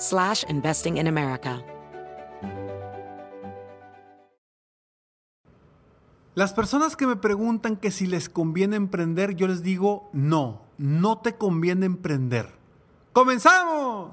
[0.00, 1.62] slash investing in America.
[6.34, 11.18] Las personas que me preguntan que si les conviene emprender, yo les digo, no, no
[11.18, 12.48] te conviene emprender.
[13.12, 14.12] ¡Comenzamos!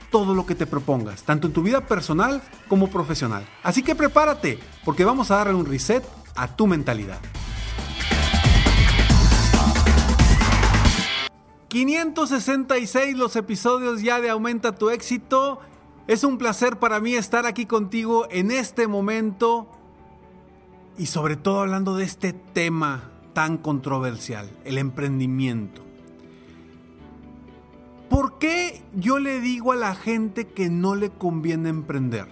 [0.11, 3.47] todo lo que te propongas, tanto en tu vida personal como profesional.
[3.63, 6.03] Así que prepárate, porque vamos a darle un reset
[6.35, 7.19] a tu mentalidad.
[11.69, 15.61] 566 los episodios ya de Aumenta tu éxito.
[16.05, 19.69] Es un placer para mí estar aquí contigo en este momento
[20.97, 25.90] y sobre todo hablando de este tema tan controversial, el emprendimiento.
[28.11, 32.27] ¿Por qué yo le digo a la gente que no le conviene emprender?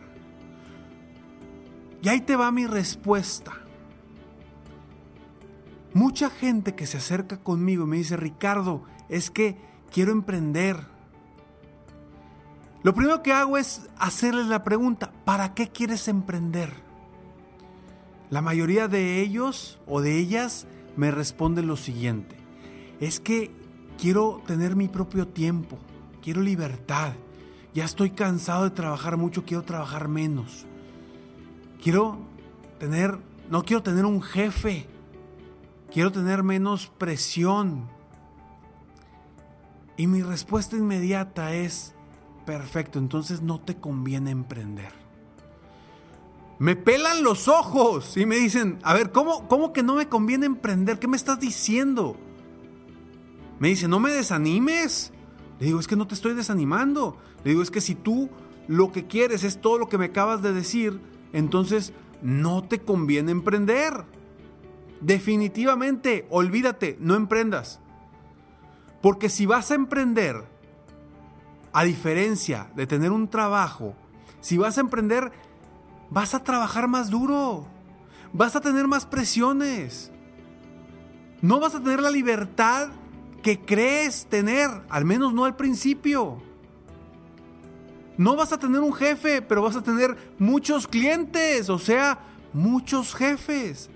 [2.02, 3.54] Y ahí te va mi respuesta.
[5.94, 9.56] Mucha gente que se acerca conmigo y me dice, Ricardo, es que
[9.90, 10.76] quiero emprender.
[12.84, 16.74] Lo primero que hago es hacerles la pregunta, ¿para qué quieres emprender?
[18.30, 22.36] La mayoría de ellos o de ellas me responden lo siguiente,
[23.00, 23.59] es que
[24.00, 25.78] quiero tener mi propio tiempo,
[26.22, 27.14] quiero libertad.
[27.74, 30.66] Ya estoy cansado de trabajar mucho, quiero trabajar menos.
[31.84, 32.18] Quiero
[32.80, 34.88] tener, no quiero tener un jefe,
[35.92, 37.88] quiero tener menos presión.
[39.98, 41.94] Y mi respuesta inmediata es,
[42.46, 44.94] perfecto, entonces no te conviene emprender.
[46.58, 50.46] Me pelan los ojos y me dicen, a ver, ¿cómo, cómo que no me conviene
[50.46, 51.00] emprender?
[51.00, 52.18] ¿Qué me estás diciendo?
[53.60, 55.12] Me dice, no me desanimes.
[55.60, 57.18] Le digo, es que no te estoy desanimando.
[57.44, 58.30] Le digo, es que si tú
[58.68, 61.02] lo que quieres es todo lo que me acabas de decir,
[61.34, 64.06] entonces no te conviene emprender.
[65.02, 67.80] Definitivamente, olvídate, no emprendas.
[69.02, 70.44] Porque si vas a emprender,
[71.72, 73.96] a diferencia de tener un trabajo,
[74.42, 75.32] si vas a emprender,
[76.10, 77.68] vas a trabajar más duro,
[78.34, 80.12] vas a tener más presiones,
[81.42, 82.90] no vas a tener la libertad
[83.42, 86.42] que crees tener, al menos no al principio.
[88.18, 92.20] No vas a tener un jefe, pero vas a tener muchos clientes, o sea,
[92.54, 93.90] muchos jefes.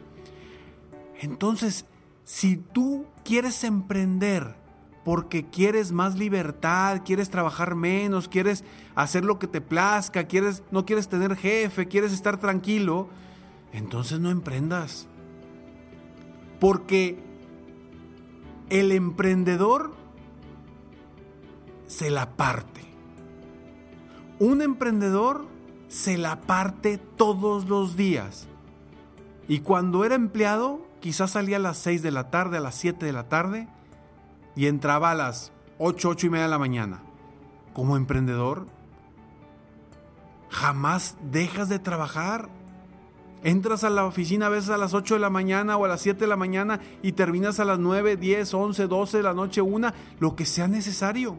[1.19, 1.85] Entonces,
[2.23, 4.55] si tú quieres emprender
[5.03, 8.63] porque quieres más libertad, quieres trabajar menos, quieres
[8.95, 13.09] hacer lo que te plazca, quieres no quieres tener jefe, quieres estar tranquilo,
[13.73, 15.07] entonces no emprendas.
[16.61, 17.19] Porque
[18.73, 19.93] el emprendedor
[21.85, 22.81] se la parte.
[24.39, 25.45] Un emprendedor
[25.89, 28.47] se la parte todos los días.
[29.47, 33.05] Y cuando era empleado, quizás salía a las 6 de la tarde, a las 7
[33.05, 33.67] de la tarde,
[34.55, 37.03] y entraba a las 8, 8 y media de la mañana.
[37.73, 38.65] Como emprendedor,
[40.49, 42.49] jamás dejas de trabajar.
[43.43, 46.01] Entras a la oficina a veces a las 8 de la mañana o a las
[46.01, 49.61] 7 de la mañana y terminas a las 9, 10, 11, 12 de la noche,
[49.61, 51.35] una, lo que sea necesario.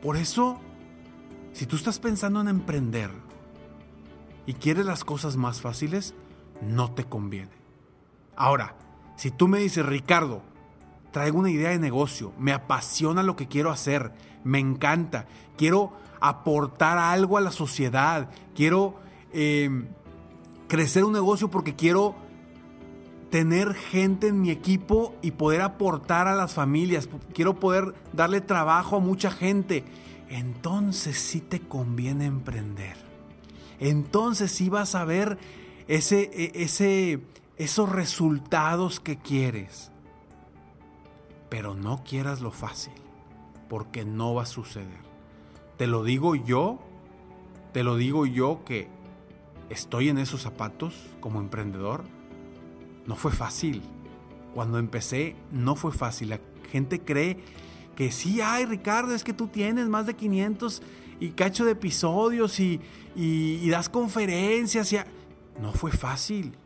[0.00, 0.60] Por eso,
[1.52, 3.10] si tú estás pensando en emprender
[4.46, 6.14] y quieres las cosas más fáciles,
[6.62, 7.50] no te conviene.
[8.36, 8.76] Ahora,
[9.16, 10.42] si tú me dices, Ricardo,
[11.10, 14.12] traigo una idea de negocio, me apasiona lo que quiero hacer,
[14.44, 15.26] me encanta,
[15.56, 19.00] quiero aportar algo a la sociedad, quiero
[19.32, 19.86] em,
[20.68, 22.14] crecer un negocio porque quiero
[23.30, 28.96] tener gente en mi equipo y poder aportar a las familias, quiero poder darle trabajo
[28.96, 29.84] a mucha gente,
[30.28, 32.96] entonces sí te conviene emprender.
[33.78, 35.38] Entonces sí vas a ver
[35.88, 37.20] ese, e, ese,
[37.56, 39.90] esos resultados que quieres.
[41.48, 42.94] Pero no quieras lo fácil,
[43.68, 45.06] porque no va a suceder.
[45.76, 46.78] Te lo digo yo,
[47.72, 48.88] te lo digo yo que
[49.70, 52.04] estoy en esos zapatos como emprendedor.
[53.06, 53.82] No fue fácil.
[54.54, 56.30] Cuando empecé no fue fácil.
[56.30, 56.40] La
[56.70, 57.38] gente cree
[57.94, 60.82] que sí, ay Ricardo, es que tú tienes más de 500
[61.18, 62.80] y cacho de episodios y,
[63.70, 64.92] das conferencias.
[64.92, 64.98] Y
[65.60, 66.56] No fue fácil.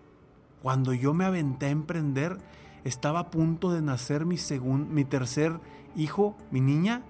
[0.62, 2.38] Cuando yo me aventé a emprender,
[2.84, 4.36] estaba a punto de nacer mi,
[4.90, 5.58] mi tercer
[5.96, 7.02] hijo, mi niña,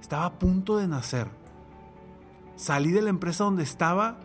[0.00, 1.28] estaba a punto de nacer.
[2.56, 4.18] Salí de la empresa donde estaba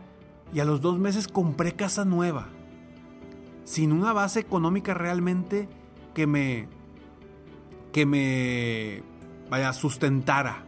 [0.54, 2.48] y a los dos meses compré casa nueva,
[3.64, 5.68] sin una base económica realmente
[6.14, 6.68] que me,
[7.92, 9.04] que me,
[9.50, 10.64] vaya, sustentara.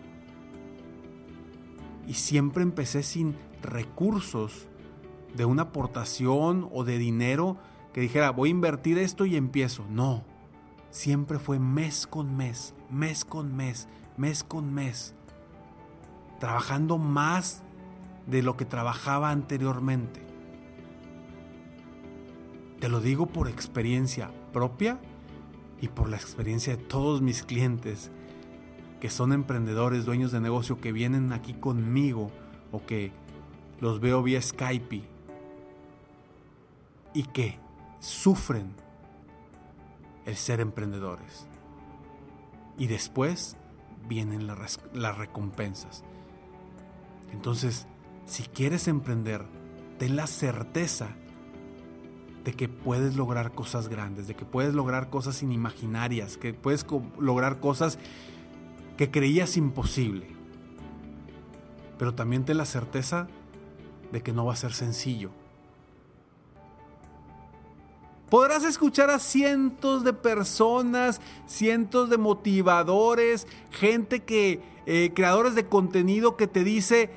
[2.08, 4.68] Y siempre empecé sin recursos
[5.36, 7.58] de una aportación o de dinero
[7.94, 9.86] que dijera, voy a invertir esto y empiezo.
[9.90, 10.24] No,
[10.90, 13.88] siempre fue mes con mes, mes con mes,
[14.18, 15.14] mes con mes,
[16.40, 17.64] trabajando más
[18.30, 20.22] de lo que trabajaba anteriormente.
[22.80, 25.00] Te lo digo por experiencia propia
[25.82, 28.12] y por la experiencia de todos mis clientes
[29.00, 32.32] que son emprendedores, dueños de negocio, que vienen aquí conmigo
[32.72, 33.12] o que
[33.80, 35.04] los veo vía Skype
[37.14, 37.58] y que
[38.00, 38.74] sufren
[40.26, 41.48] el ser emprendedores.
[42.78, 43.58] Y después
[44.08, 44.80] vienen las,
[45.18, 46.04] recompensas.
[47.32, 47.88] Entonces,
[48.30, 49.44] si quieres emprender,
[49.98, 51.10] ten la certeza
[52.44, 56.86] de que puedes lograr cosas grandes, de que puedes lograr cosas inimaginarias, que puedes
[57.18, 57.98] lograr cosas
[58.98, 60.28] que creías imposible.
[61.98, 63.28] Pero también ten la certeza
[64.12, 65.32] de que no va a ser sencillo,
[68.30, 76.38] Podrás escuchar a cientos de personas, cientos de motivadores, gente que, eh, creadores de contenido
[76.38, 77.10] que te dice,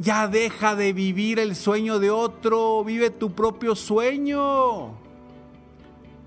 [0.00, 4.94] ya deja de vivir el sueño de otro, vive tu propio sueño.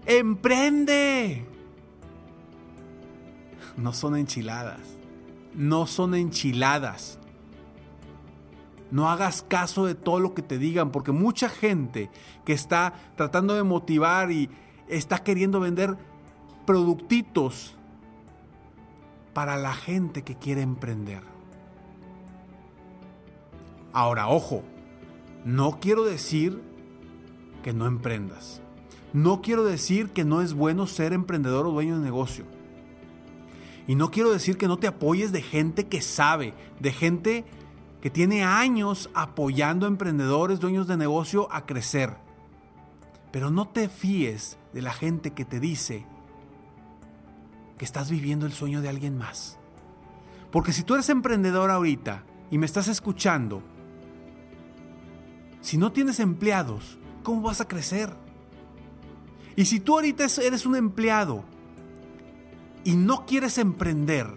[0.06, 1.44] Emprende.
[3.76, 4.80] No son enchiladas,
[5.56, 7.18] no son enchiladas.
[8.92, 12.12] No hagas caso de todo lo que te digan, porque mucha gente
[12.46, 14.52] que está tratando de motivar y
[14.88, 15.98] está queriendo vender
[16.68, 17.74] productitos
[19.34, 21.34] para la gente que quiere emprender.
[23.94, 24.64] Ahora, ojo,
[25.46, 26.62] no quiero decir
[27.62, 28.62] que no emprendas.
[29.14, 32.46] No quiero decir que no es bueno ser emprendedor o dueño de negocio.
[33.88, 37.46] Y no quiero decir que no te apoyes de gente que sabe, de gente
[38.02, 42.16] que tiene años apoyando a emprendedores, dueños de negocio a crecer.
[43.32, 46.06] Pero no te fíes de la gente que te dice
[47.78, 49.60] que estás viviendo el sueño de alguien más.
[50.52, 53.62] Porque si tú eres emprendedor ahorita y me estás escuchando,
[55.64, 58.14] si no tienes empleados, ¿cómo vas a crecer?
[59.56, 61.46] Y si tú ahorita eres un empleado
[62.84, 64.28] y no quieres emprender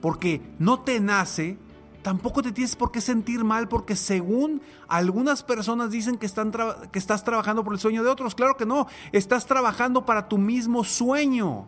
[0.00, 1.58] porque no te nace,
[2.00, 6.50] tampoco te tienes por qué sentir mal porque según algunas personas dicen que, están
[6.90, 8.34] que estás trabajando por el sueño de otros.
[8.34, 11.66] Claro que no, estás trabajando para tu mismo sueño,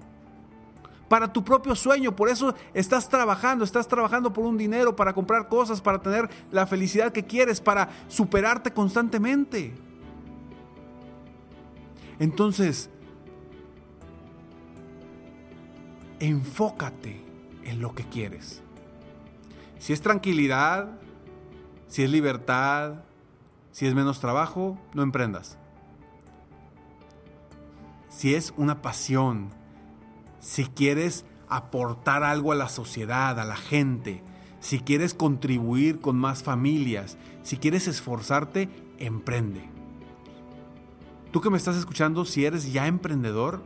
[1.12, 2.16] para tu propio sueño.
[2.16, 6.66] Por eso estás trabajando, estás trabajando por un dinero, para comprar cosas, para tener la
[6.66, 9.74] felicidad que quieres, para superarte constantemente.
[12.18, 12.88] Entonces,
[16.18, 17.22] enfócate
[17.62, 18.62] en lo que quieres.
[19.80, 20.98] Si es tranquilidad,
[21.88, 23.02] si es libertad,
[23.70, 25.58] si es menos trabajo, no emprendas.
[28.08, 29.50] Si es una pasión,
[30.42, 34.22] si quieres aportar algo a la sociedad, a la gente,
[34.58, 38.68] si quieres contribuir con más familias, si quieres esforzarte,
[38.98, 39.70] emprende.
[41.30, 43.62] Tú que me estás escuchando, si eres ya emprendedor,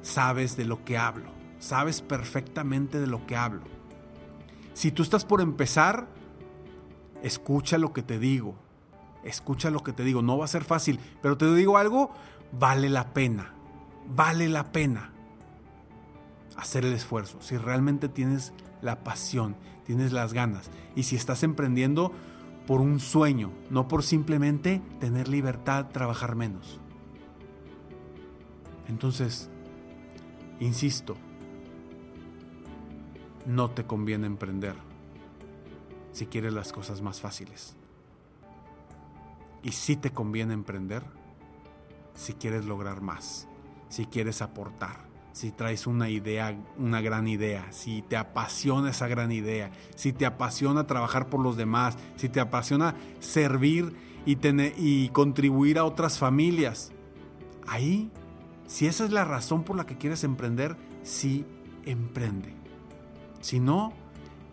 [0.00, 3.64] sabes de lo que hablo, sabes perfectamente de lo que hablo.
[4.74, 6.06] Si tú estás por empezar,
[7.22, 8.54] escucha lo que te digo.
[9.24, 10.22] Escucha lo que te digo.
[10.22, 12.12] No va a ser fácil, pero te digo algo,
[12.52, 13.54] vale la pena.
[14.06, 15.15] Vale la pena.
[16.56, 22.12] Hacer el esfuerzo, si realmente tienes la pasión, tienes las ganas y si estás emprendiendo
[22.66, 26.80] por un sueño, no por simplemente tener libertad, trabajar menos.
[28.88, 29.48] Entonces,
[30.60, 31.16] insisto,
[33.46, 34.74] no te conviene emprender
[36.12, 37.76] si quieres las cosas más fáciles.
[39.62, 41.02] Y sí te conviene emprender
[42.14, 43.46] si quieres lograr más,
[43.88, 45.05] si quieres aportar,
[45.36, 50.24] si traes una idea, una gran idea, si te apasiona esa gran idea, si te
[50.24, 56.18] apasiona trabajar por los demás, si te apasiona servir y, tener, y contribuir a otras
[56.18, 56.90] familias.
[57.66, 58.10] Ahí,
[58.66, 61.44] si esa es la razón por la que quieres emprender, sí
[61.84, 62.54] emprende.
[63.42, 63.92] Si no,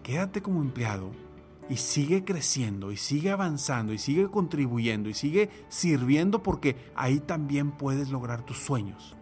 [0.03, 1.11] quédate como empleado
[1.69, 7.71] y sigue creciendo y sigue avanzando y sigue contribuyendo y sigue sirviendo porque ahí también
[7.71, 9.15] puedes lograr tus sueños.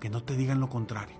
[0.00, 1.16] Que no te digan lo contrario.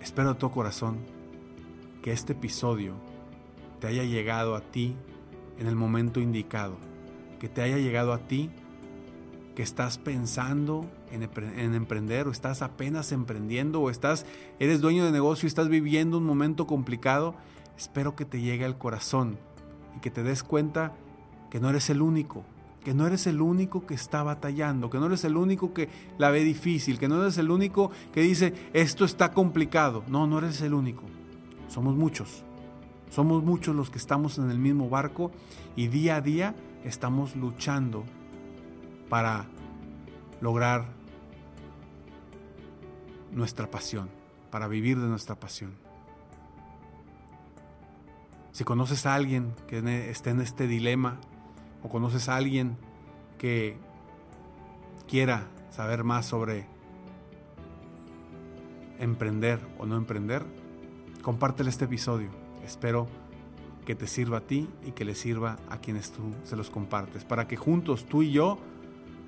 [0.00, 0.98] Espero de todo corazón
[2.02, 2.94] que este episodio
[3.80, 4.96] te haya llegado a ti
[5.58, 6.76] en el momento indicado,
[7.38, 8.50] que te haya llegado a ti
[9.54, 11.24] que estás pensando en,
[11.74, 14.24] emprender o estás apenas emprendiendo o estás
[14.60, 17.34] eres dueño de negocio y estás viviendo un momento complicado,
[17.76, 19.36] espero que te llegue al corazón
[19.96, 20.92] y que te des cuenta
[21.50, 22.44] que no eres el único,
[22.84, 26.30] que no eres el único que está batallando, que no eres el único que la
[26.30, 30.04] ve difícil, que no eres el único que dice esto está complicado.
[30.08, 31.02] No, no eres el único.
[31.68, 32.44] Somos muchos.
[33.10, 35.30] Somos muchos los que estamos en el mismo barco
[35.76, 36.54] y día a día
[36.84, 38.04] estamos luchando
[39.08, 39.46] para
[40.40, 40.86] lograr
[43.32, 44.08] nuestra pasión,
[44.50, 45.72] para vivir de nuestra pasión.
[48.52, 51.20] Si conoces a alguien que esté en este dilema
[51.82, 52.76] o conoces a alguien
[53.38, 53.76] que
[55.06, 56.66] quiera saber más sobre
[58.98, 60.44] emprender o no emprender,
[61.22, 62.30] compártele este episodio.
[62.64, 63.06] Espero
[63.86, 67.24] que te sirva a ti y que le sirva a quienes tú se los compartes,
[67.24, 68.58] para que juntos tú y yo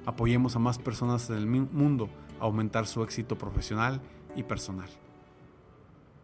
[0.07, 2.09] apoyemos a más personas en el mundo
[2.40, 4.00] a aumentar su éxito profesional
[4.37, 4.88] y personal.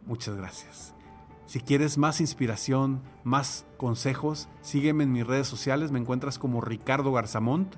[0.06, 0.95] Muchas gracias.
[1.46, 7.12] Si quieres más inspiración, más consejos, sígueme en mis redes sociales, me encuentras como Ricardo
[7.12, 7.72] Garzamont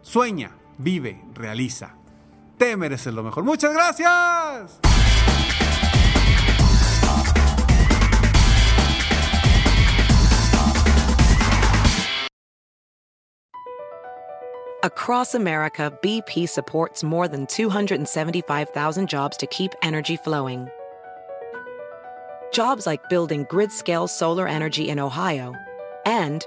[0.03, 1.95] sueña, vive, realiza.
[2.57, 3.45] Te mereces lo mejor.
[3.45, 4.81] Muchas gracias.
[14.85, 20.69] Across America, BP supports more than 275,000 jobs to keep energy flowing.
[22.53, 25.53] Jobs like building grid scale solar energy in Ohio
[26.07, 26.47] and